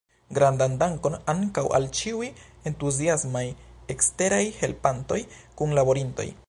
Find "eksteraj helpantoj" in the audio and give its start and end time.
3.97-5.23